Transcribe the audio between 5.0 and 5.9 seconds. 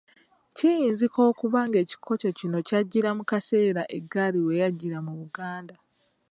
mu Buganda.